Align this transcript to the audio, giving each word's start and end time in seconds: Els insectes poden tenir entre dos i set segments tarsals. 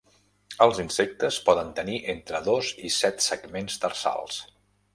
Els 0.65 0.79
insectes 0.83 1.37
poden 1.49 1.69
tenir 1.81 1.99
entre 2.15 2.41
dos 2.49 2.73
i 2.89 2.93
set 2.99 3.23
segments 3.29 3.79
tarsals. 3.87 4.45